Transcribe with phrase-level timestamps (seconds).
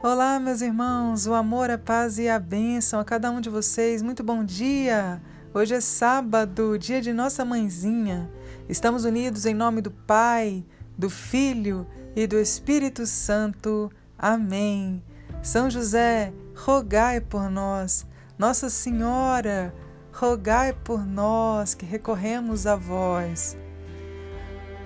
[0.00, 4.00] Olá, meus irmãos, o amor, a paz e a bênção a cada um de vocês.
[4.00, 5.20] Muito bom dia!
[5.52, 8.30] Hoje é sábado, dia de nossa mãezinha.
[8.68, 10.64] Estamos unidos em nome do Pai,
[10.96, 11.84] do Filho
[12.14, 13.90] e do Espírito Santo.
[14.16, 15.02] Amém.
[15.42, 18.06] São José, rogai por nós.
[18.38, 19.74] Nossa Senhora,
[20.12, 23.58] rogai por nós que recorremos a vós.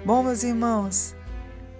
[0.06, 1.14] Bom, meus irmãos,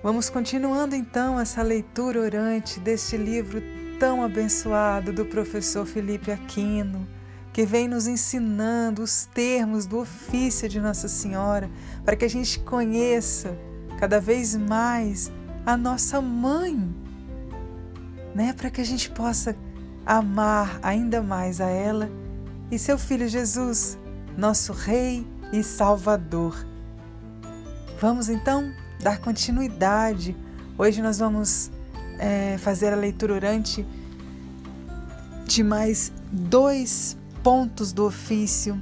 [0.02, 3.62] Vamos continuando então essa leitura orante deste livro
[4.00, 7.06] tão abençoado do professor Felipe Aquino,
[7.52, 11.70] que vem nos ensinando os termos do ofício de Nossa Senhora,
[12.04, 13.56] para que a gente conheça
[14.00, 15.30] cada vez mais
[15.64, 16.92] a nossa mãe,
[18.34, 18.52] né?
[18.54, 19.56] Para que a gente possa
[20.04, 22.10] amar ainda mais a ela
[22.72, 23.96] e seu filho Jesus,
[24.36, 26.56] nosso rei e salvador.
[28.00, 30.36] Vamos então dar continuidade.
[30.78, 31.70] Hoje nós vamos
[32.18, 33.84] é, fazer a leitura orante
[35.44, 38.80] de mais dois pontos do ofício.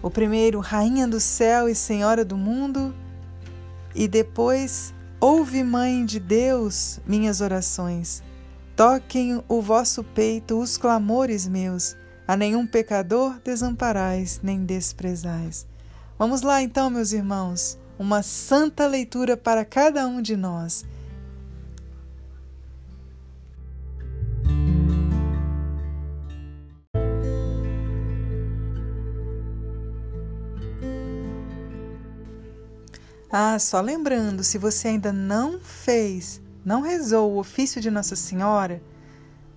[0.00, 2.94] O primeiro, Rainha do céu e Senhora do mundo,
[3.94, 8.22] e depois, Ouve, Mãe de Deus, minhas orações.
[8.74, 15.66] Toquem o vosso peito os clamores meus, a nenhum pecador desamparais nem desprezais.
[16.18, 20.84] Vamos lá então, meus irmãos uma santa leitura para cada um de nós.
[33.34, 38.82] Ah, só lembrando, se você ainda não fez, não rezou o ofício de Nossa Senhora,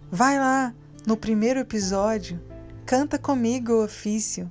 [0.10, 0.74] vai lá
[1.06, 2.42] no primeiro episódio,
[2.86, 4.50] canta comigo o ofício.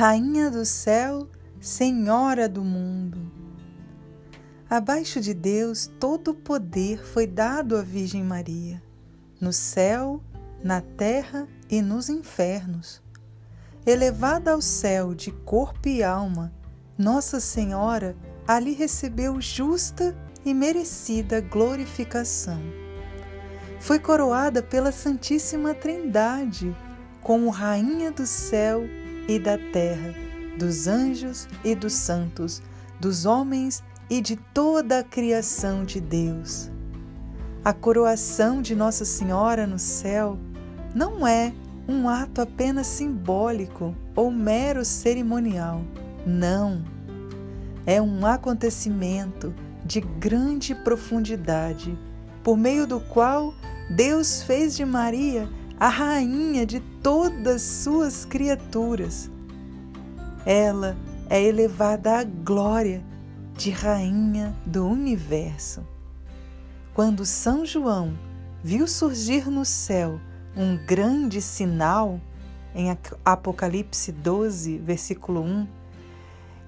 [0.00, 1.28] Rainha do céu,
[1.60, 3.30] Senhora do mundo.
[4.66, 8.82] Abaixo de Deus, todo o poder foi dado à Virgem Maria,
[9.38, 10.22] no céu,
[10.64, 13.02] na terra e nos infernos.
[13.84, 16.50] Elevada ao céu de corpo e alma,
[16.96, 18.16] Nossa Senhora
[18.48, 20.16] ali recebeu justa
[20.46, 22.62] e merecida glorificação.
[23.78, 26.74] Foi coroada pela Santíssima Trindade
[27.20, 28.82] como Rainha do céu
[29.30, 30.12] e da terra,
[30.58, 32.60] dos anjos e dos santos,
[32.98, 33.80] dos homens
[34.10, 36.68] e de toda a criação de Deus.
[37.64, 40.36] A coroação de Nossa Senhora no céu
[40.92, 41.52] não é
[41.86, 45.82] um ato apenas simbólico ou mero cerimonial.
[46.26, 46.82] Não.
[47.86, 49.54] É um acontecimento
[49.84, 51.96] de grande profundidade,
[52.42, 53.54] por meio do qual
[53.94, 55.48] Deus fez de Maria
[55.80, 59.30] a rainha de todas suas criaturas.
[60.44, 60.94] Ela
[61.30, 63.02] é elevada à glória
[63.56, 65.82] de rainha do universo.
[66.92, 68.12] Quando São João
[68.62, 70.20] viu surgir no céu
[70.54, 72.20] um grande sinal,
[72.74, 75.66] em Apocalipse 12, versículo 1,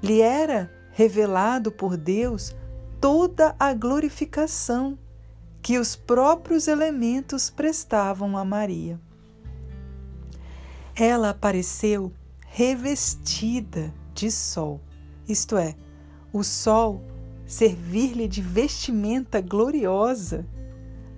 [0.03, 2.57] lhe era revelado por Deus
[2.99, 4.97] toda a glorificação
[5.63, 9.01] que os próprios elementos prestavam a Maria.
[10.95, 12.13] Ela apareceu
[12.49, 14.81] revestida de sol,
[15.27, 15.77] isto é,
[16.33, 17.01] o sol
[17.47, 20.45] servir-lhe de vestimenta gloriosa.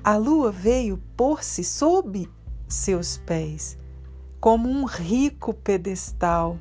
[0.05, 2.29] A lua veio pôr-se sob
[2.69, 3.79] seus pés,
[4.39, 6.59] como um rico pedestal,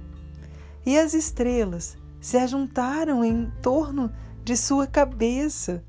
[0.85, 4.09] e as estrelas se ajuntaram em torno
[4.43, 5.83] de sua cabeça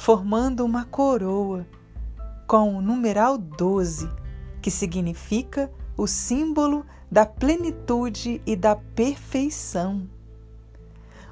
[0.00, 1.66] formando uma coroa
[2.46, 4.08] com o numeral 12,
[4.62, 10.08] que significa o símbolo da plenitude e da perfeição.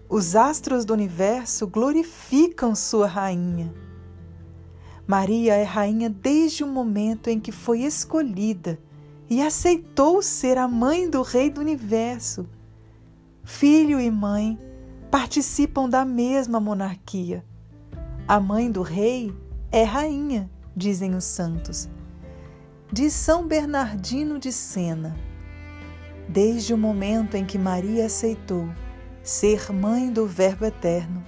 [0.06, 3.72] Os astros do universo glorificam sua rainha.
[5.06, 8.78] Maria é rainha desde o momento em que foi escolhida
[9.30, 12.46] e aceitou ser a mãe do Rei do universo.
[13.42, 14.58] Filho e mãe
[15.10, 17.42] participam da mesma monarquia
[18.28, 19.34] a mãe do rei
[19.72, 21.88] é rainha, dizem os santos.
[22.92, 25.16] De São Bernardino de Sena.
[26.28, 28.68] Desde o momento em que Maria aceitou
[29.22, 31.24] ser mãe do Verbo eterno,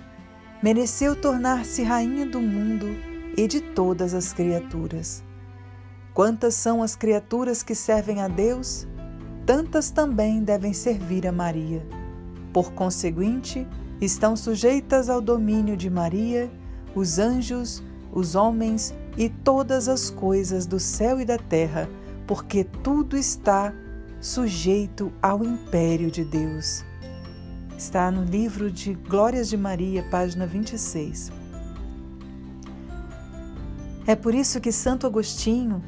[0.63, 2.89] mereceu tornar-se rainha do mundo
[3.35, 5.25] e de todas as criaturas.
[6.13, 8.87] Quantas são as criaturas que servem a Deus,
[9.47, 11.83] tantas também devem servir a Maria.
[12.53, 13.67] Por conseguinte,
[14.03, 16.51] estão sujeitas ao domínio de Maria,
[16.95, 17.83] os anjos,
[18.13, 21.89] os homens e todas as coisas do céu e da terra,
[22.27, 23.73] porque tudo está
[24.21, 26.85] sujeito ao império de Deus.
[27.77, 31.33] Está no livro de Glórias de Maria, página 26.
[34.07, 35.83] É por isso que Santo Agostinho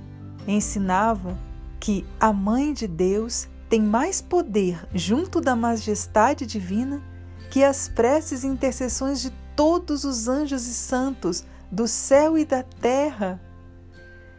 [0.46, 1.36] ensinava
[1.78, 7.02] que a Mãe de Deus tem mais poder junto da majestade divina
[7.50, 9.30] que as preces e intercessões de
[9.62, 13.40] todos os anjos e santos do céu e da terra.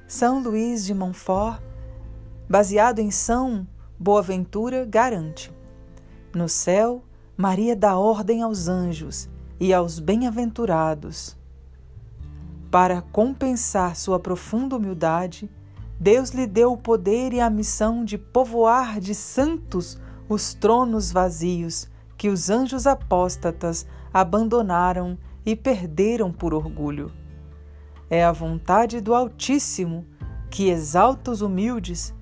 [0.05, 1.61] São Luís de Montfort,
[2.49, 3.65] baseado em São
[3.97, 5.49] Boaventura, garante:
[6.35, 7.05] No céu,
[7.37, 9.29] Maria dá ordem aos anjos
[9.61, 11.37] e aos bem-aventurados.
[12.69, 15.49] Para compensar sua profunda humildade,
[15.97, 19.97] Deus lhe deu o poder e a missão de povoar de santos
[20.27, 21.87] os tronos vazios
[22.17, 27.11] que os anjos apóstatas abandonaram e perderam por orgulho.
[28.09, 30.05] É a vontade do Altíssimo
[30.49, 32.13] que exalta os humildes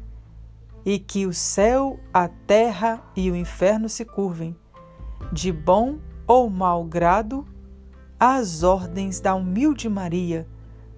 [0.86, 4.56] e que o céu, a terra e o inferno se curvem,
[5.32, 7.46] de bom ou mau grado,
[8.20, 10.48] às ordens da humilde Maria,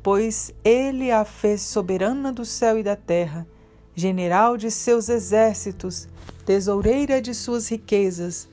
[0.01, 3.47] pois ele a fez soberana do céu e da terra,
[3.95, 6.07] general de seus exércitos,
[6.45, 8.49] tesoureira de suas riquezas,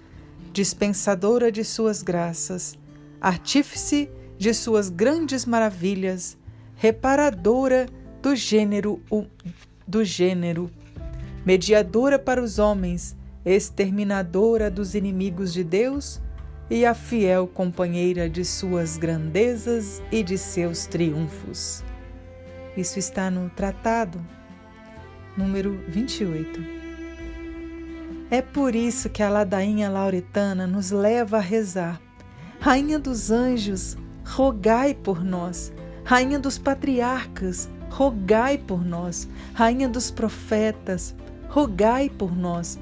[0.53, 2.79] dispensadora de suas graças,
[3.21, 6.37] artífice de suas grandes maravilhas,
[6.77, 7.87] reparadora
[8.23, 9.03] do gênero
[9.87, 10.71] do gênero,
[11.45, 16.21] mediadora para os homens, exterminadora dos inimigos de Deus
[16.71, 21.83] e a fiel companheira de suas grandezas e de seus triunfos.
[22.77, 24.25] Isso está no tratado
[25.37, 26.80] número 28.
[28.31, 32.01] É por isso que a ladainha lauretana nos leva a rezar.
[32.61, 35.73] Rainha dos anjos, rogai por nós.
[36.05, 39.29] Rainha dos patriarcas, rogai por nós.
[39.53, 41.13] Rainha dos profetas,
[41.49, 42.79] rogai por nós.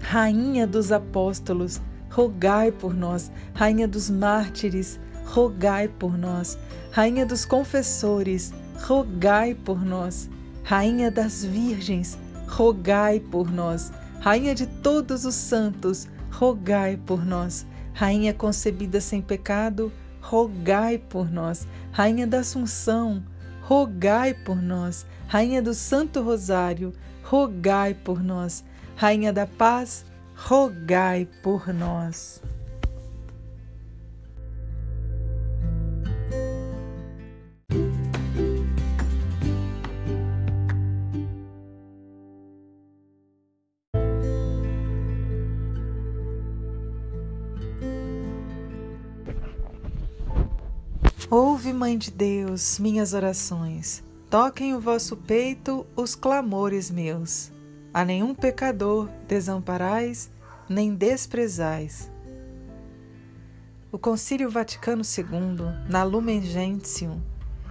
[0.00, 1.78] Rainha dos apóstolos,
[2.08, 3.30] rogai por nós.
[3.52, 6.58] Rainha dos mártires, rogai por nós.
[6.90, 8.50] Rainha dos confessores,
[8.86, 10.30] rogai por nós.
[10.64, 12.18] Rainha das virgens,
[12.48, 13.92] rogai por nós.
[14.20, 17.66] Rainha de todos os santos, rogai por nós.
[17.94, 19.90] Rainha concebida sem pecado,
[20.20, 21.66] rogai por nós.
[21.90, 23.24] Rainha da Assunção,
[23.62, 25.06] rogai por nós.
[25.26, 26.92] Rainha do Santo Rosário,
[27.24, 28.62] rogai por nós.
[28.94, 30.04] Rainha da Paz,
[30.36, 32.42] rogai por nós.
[51.70, 54.02] Ouve, Mãe de Deus, minhas orações.
[54.28, 57.52] Toquem o vosso peito os clamores meus.
[57.94, 60.32] A nenhum pecador desamparais,
[60.68, 62.10] nem desprezais.
[63.92, 67.20] O Concílio Vaticano II, na Lumen Gentium,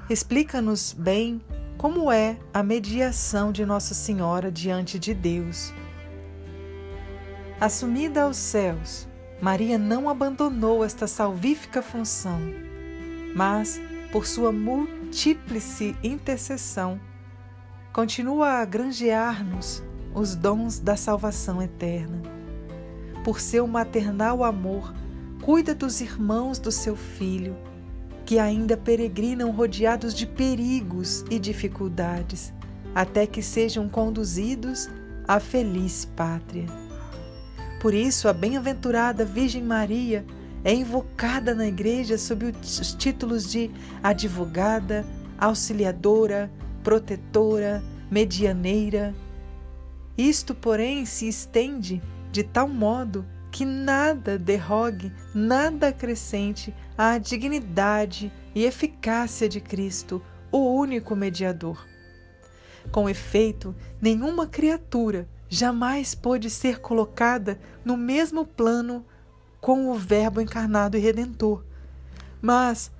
[0.09, 1.41] explica-nos bem
[1.77, 5.73] como é a mediação de Nossa Senhora diante de Deus.
[7.59, 9.09] Assumida aos céus,
[9.41, 12.69] Maria não abandonou esta salvífica função
[13.33, 13.79] mas,
[14.11, 16.99] por sua múltiplice intercessão,
[17.93, 22.21] continua a granjear-nos os dons da salvação eterna.
[23.23, 24.93] Por seu maternal amor,
[25.43, 27.55] cuida dos irmãos do seu filho,
[28.25, 32.53] que ainda peregrinam rodeados de perigos e dificuldades,
[32.95, 34.89] até que sejam conduzidos
[35.27, 36.65] à feliz pátria.
[37.79, 40.25] Por isso, a bem-aventurada Virgem Maria
[40.63, 43.71] é invocada na igreja sob os títulos de
[44.03, 45.05] advogada,
[45.37, 46.51] auxiliadora,
[46.83, 49.15] protetora, medianeira.
[50.17, 52.01] Isto, porém, se estende
[52.31, 60.59] de tal modo que nada derrogue, nada acrescente à dignidade e eficácia de Cristo, o
[60.73, 61.87] único mediador.
[62.91, 69.05] Com efeito, nenhuma criatura jamais pôde ser colocada no mesmo plano
[69.61, 71.63] com o Verbo encarnado e redentor.
[72.41, 72.91] Mas,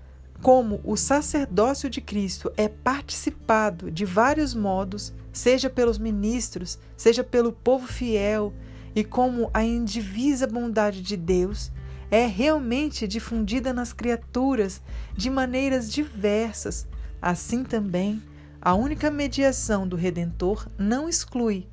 [0.42, 7.52] como o sacerdócio de Cristo é participado de vários modos, seja pelos ministros, seja pelo
[7.52, 8.54] povo fiel,
[8.96, 11.72] e como a indivisa bondade de Deus
[12.12, 14.82] é realmente difundida nas criaturas
[15.16, 16.88] de maneiras diversas,
[17.22, 18.22] assim também
[18.62, 21.68] a única mediação do Redentor não exclui,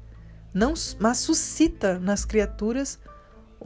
[0.55, 2.99] não, mas suscita nas criaturas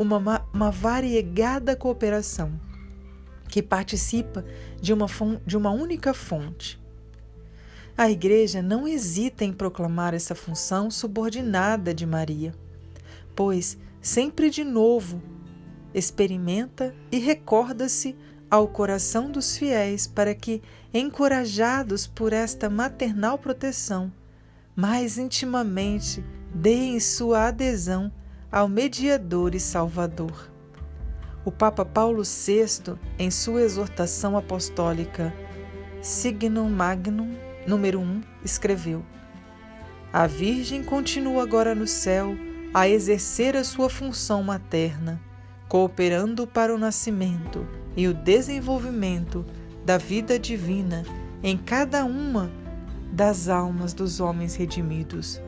[0.01, 2.59] uma uma variegada cooperação
[3.49, 4.45] que participa
[4.81, 5.07] de uma,
[5.45, 6.81] de uma única fonte.
[7.99, 12.55] A Igreja não hesita em proclamar essa função subordinada de Maria,
[13.35, 15.21] pois sempre de novo
[15.93, 18.17] experimenta e recorda-se
[18.51, 20.63] ao coração dos fiéis para que,
[20.95, 24.13] encorajados por esta maternal proteção,
[24.75, 28.11] mais intimamente deem sua adesão
[28.53, 30.51] ao mediador e salvador.
[31.45, 35.33] O Papa Paulo VI, em sua exortação apostólica
[36.03, 39.05] Signum Magnum, número 1, escreveu:
[40.13, 42.37] A Virgem continua agora no céu
[42.75, 45.21] a exercer a sua função materna,
[45.69, 47.67] cooperando para o nascimento
[47.97, 49.47] e o desenvolvimento
[49.85, 51.05] da vida divina
[51.43, 52.51] em cada uma
[53.13, 55.41] das almas dos homens redimidos.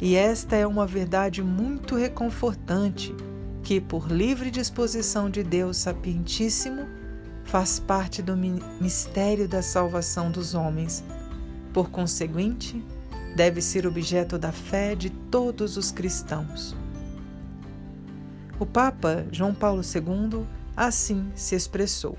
[0.00, 3.14] E esta é uma verdade muito reconfortante
[3.62, 6.86] que, por livre disposição de Deus sapientíssimo,
[7.44, 8.34] faz parte do
[8.80, 11.04] mistério da salvação dos homens.
[11.72, 12.82] Por conseguinte,
[13.36, 16.74] deve ser objeto da fé de todos os cristãos.
[18.58, 22.16] O Papa João Paulo II assim se expressou.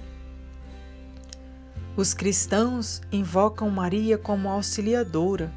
[1.96, 5.52] Os cristãos invocam Maria como auxiliadora,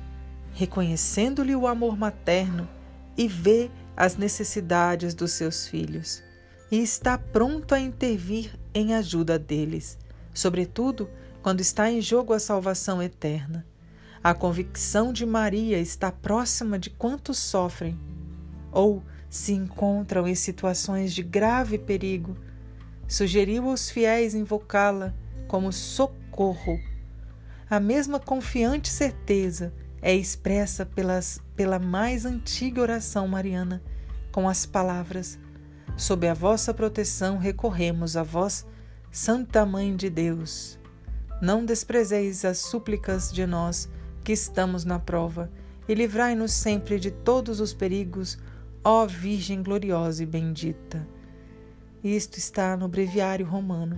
[0.54, 2.68] reconhecendo-lhe o amor materno
[3.16, 6.22] e vê as necessidades dos seus filhos,
[6.70, 9.98] e está pronto a intervir em ajuda deles,
[10.32, 11.10] sobretudo
[11.42, 13.66] quando está em jogo a salvação eterna.
[14.22, 17.98] A convicção de Maria está próxima de quantos sofrem
[18.72, 22.36] ou se encontram em situações de grave perigo.
[23.06, 25.12] Sugeriu aos fiéis invocá-la
[25.46, 26.80] como socorro.
[27.68, 29.72] A mesma confiante certeza
[30.04, 33.82] é expressa pelas, pela mais antiga oração mariana,
[34.30, 35.38] com as palavras:
[35.96, 38.66] Sob a vossa proteção recorremos a vós,
[39.10, 40.78] Santa Mãe de Deus.
[41.40, 43.88] Não desprezeis as súplicas de nós
[44.22, 45.50] que estamos na prova,
[45.88, 48.38] e livrai-nos sempre de todos os perigos,
[48.84, 51.08] ó Virgem gloriosa e bendita.
[52.02, 53.96] Isto está no Breviário Romano.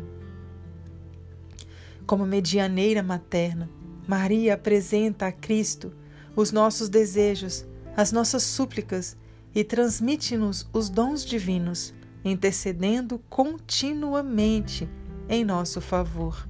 [2.07, 3.69] Como medianeira materna,
[4.07, 5.93] Maria apresenta a Cristo
[6.37, 9.17] os nossos desejos, as nossas súplicas
[9.55, 11.95] e transmite-nos os dons divinos,
[12.25, 14.89] intercedendo continuamente
[15.29, 16.47] em nosso favor.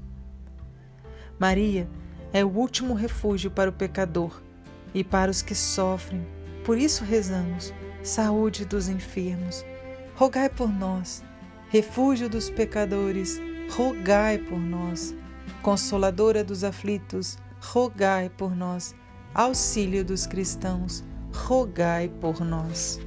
[1.38, 1.88] Maria
[2.32, 4.42] é o último refúgio para o pecador
[4.92, 6.26] e para os que sofrem.
[6.64, 7.72] Por isso rezamos:
[8.02, 9.64] saúde dos enfermos,
[10.14, 11.22] rogai por nós.
[11.68, 15.14] Refúgio dos pecadores, rogai por nós.
[15.62, 18.94] Consoladora dos aflitos, rogai por nós.
[19.34, 22.98] Auxílio dos cristãos, rogai por nós.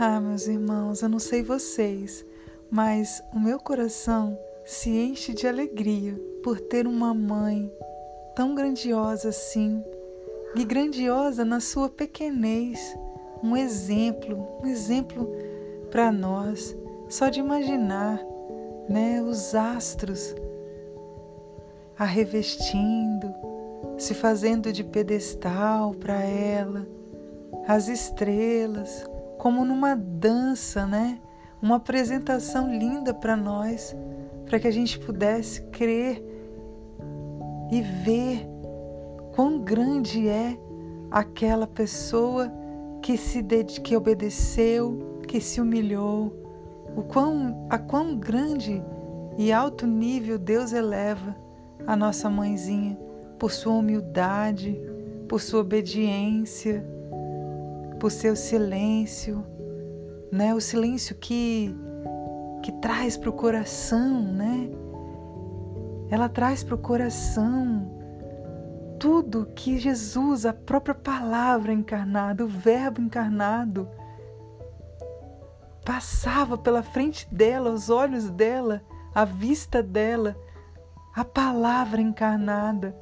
[0.00, 2.24] Ah, meus irmãos, eu não sei vocês,
[2.70, 7.72] mas o meu coração se enche de alegria por ter uma mãe
[8.36, 9.82] tão grandiosa assim,
[10.54, 12.94] e grandiosa na sua pequenez,
[13.42, 15.26] um exemplo, um exemplo
[15.90, 16.76] para nós,
[17.08, 18.22] só de imaginar,
[18.86, 20.34] né, os astros
[21.98, 23.34] a revestindo,
[23.96, 26.86] se fazendo de pedestal para ela,
[27.66, 29.02] as estrelas,
[29.38, 31.18] como numa dança, né?
[31.60, 33.96] Uma apresentação linda para nós,
[34.48, 36.24] para que a gente pudesse crer
[37.70, 38.46] e ver
[39.34, 40.58] quão grande é
[41.10, 42.50] aquela pessoa
[43.02, 43.42] que se
[43.82, 46.32] que obedeceu, que se humilhou,
[46.96, 48.82] o quão a quão grande
[49.36, 51.36] e alto nível Deus eleva
[51.86, 52.98] a nossa mãezinha
[53.38, 54.80] por sua humildade,
[55.28, 56.84] por sua obediência
[57.98, 59.44] por seu silêncio,
[60.30, 60.54] né?
[60.54, 61.74] O silêncio que
[62.68, 64.68] que traz para o coração, né?
[66.10, 67.90] Ela traz para o coração
[69.00, 73.88] tudo que Jesus, a própria palavra encarnada, o Verbo encarnado,
[75.82, 78.82] passava pela frente dela, os olhos dela,
[79.14, 80.36] a vista dela,
[81.16, 82.94] a palavra encarnada.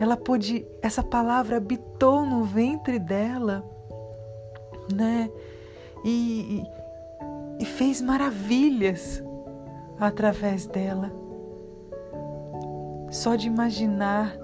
[0.00, 3.62] Ela pôde, essa palavra habitou no ventre dela
[4.90, 5.30] né?
[6.04, 6.62] E,
[7.58, 9.22] e fez maravilhas
[9.98, 11.12] através dela.
[13.10, 14.36] Só de imaginar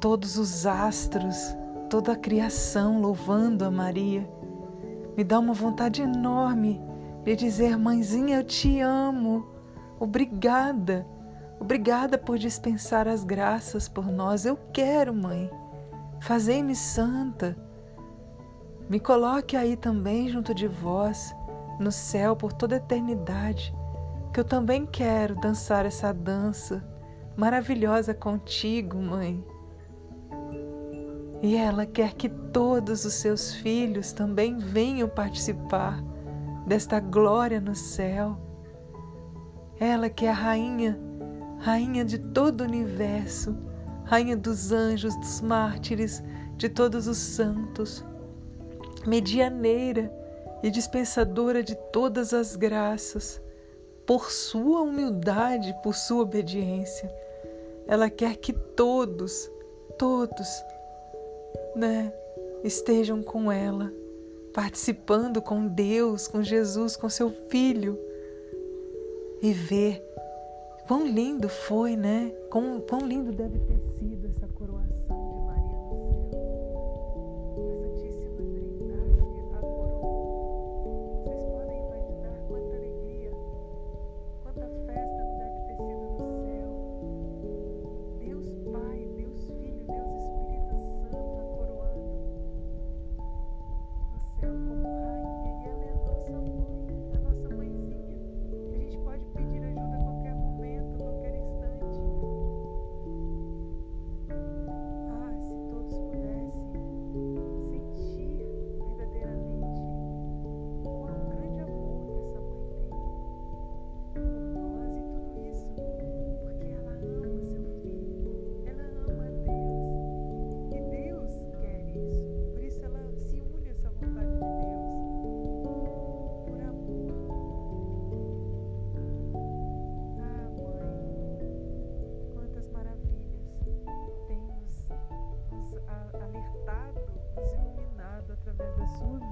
[0.00, 1.54] todos os astros,
[1.88, 4.28] toda a criação louvando a Maria,
[5.16, 6.80] me dá uma vontade enorme
[7.24, 9.46] de dizer: Mãezinha, eu te amo.
[9.98, 11.06] Obrigada.
[11.60, 14.46] Obrigada por dispensar as graças por nós.
[14.46, 15.50] Eu quero, mãe.
[16.20, 17.54] Fazei-me santa.
[18.90, 21.32] Me coloque aí também junto de vós,
[21.78, 23.72] no céu por toda a eternidade,
[24.34, 26.84] que eu também quero dançar essa dança
[27.36, 29.44] maravilhosa contigo, mãe.
[31.40, 36.02] E ela quer que todos os seus filhos também venham participar
[36.66, 38.36] desta glória no céu.
[39.78, 40.98] Ela que é a rainha,
[41.60, 43.56] rainha de todo o universo,
[44.04, 46.24] rainha dos anjos, dos mártires,
[46.56, 48.04] de todos os santos,
[49.06, 50.12] medianeira
[50.62, 53.40] e dispensadora de todas as graças,
[54.06, 57.12] por sua humildade, por sua obediência.
[57.86, 59.50] Ela quer que todos,
[59.98, 60.48] todos,
[61.74, 62.12] né,
[62.62, 63.92] estejam com ela,
[64.52, 67.98] participando com Deus, com Jesus, com seu filho
[69.40, 70.04] e ver
[70.86, 72.32] quão lindo foi, né?
[72.50, 73.89] Quão, quão lindo deve ter sido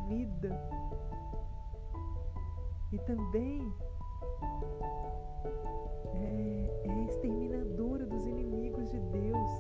[0.09, 0.51] vida.
[2.91, 3.73] E também
[6.15, 9.51] é, é exterminadora dos inimigos de Deus.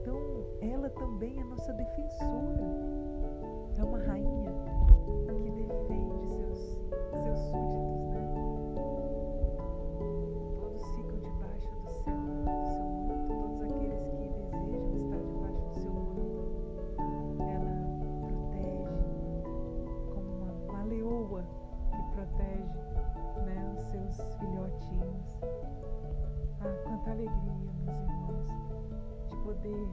[0.00, 0.18] Então,
[0.62, 2.60] ela também é nossa defensora.
[3.78, 4.50] É uma rainha
[5.42, 6.78] que defende seus,
[7.24, 7.69] seus
[29.60, 29.88] poder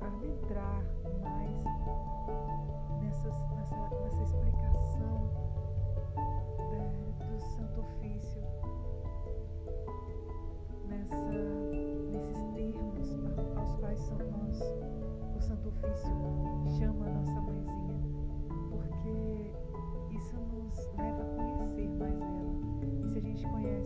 [0.00, 0.82] adentrar
[1.22, 1.64] mais
[3.00, 5.30] nessas, nessa, nessa explicação
[6.58, 8.42] da- do Santo Ofício,
[10.88, 11.16] nessa,
[12.10, 14.60] nesses termos aos quais São nós,
[15.36, 16.16] o Santo Ofício
[16.78, 18.00] chama a nossa mãezinha,
[18.70, 19.52] porque
[20.16, 23.04] isso nos leva a conhecer mais ela.
[23.04, 23.85] E se a gente conhece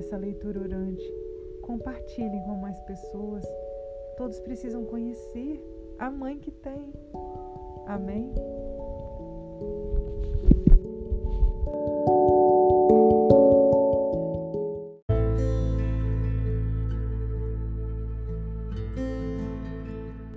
[0.00, 1.04] dessa leitura orante,
[1.60, 3.44] compartilhem com mais pessoas.
[4.16, 5.62] Todos precisam conhecer
[5.98, 6.90] a mãe que tem.
[7.86, 8.32] Amém?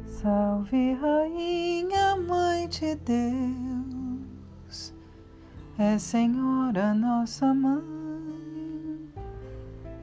[0.05, 4.93] Salve, Rainha, Mãe de Deus,
[5.79, 7.92] é Senhora nossa mãe,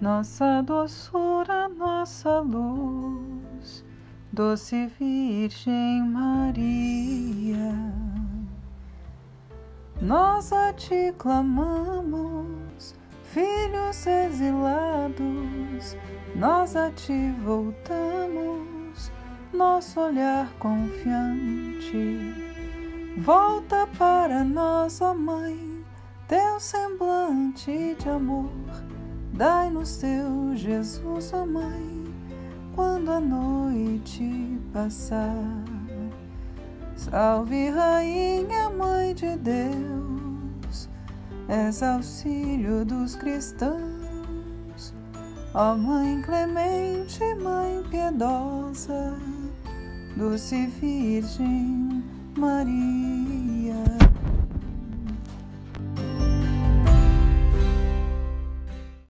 [0.00, 3.84] nossa doçura, nossa luz,
[4.32, 7.74] doce Virgem Maria.
[10.00, 15.96] Nós a ti clamamos, filhos exilados,
[16.34, 19.12] nós a ti voltamos,
[19.52, 22.34] nosso olhar confiante.
[23.18, 25.84] Volta para nós, ó Mãe,
[26.26, 28.50] teu semblante de amor.
[29.40, 32.14] Dai-nos teu Jesus, ó Mãe,
[32.74, 35.64] quando a noite passar.
[36.94, 40.90] Salve, Rainha, Mãe de Deus,
[41.48, 44.92] és auxílio dos cristãos.
[45.54, 49.16] Ó Mãe clemente, Mãe piedosa,
[50.18, 52.04] doce Virgem
[52.36, 53.09] Maria.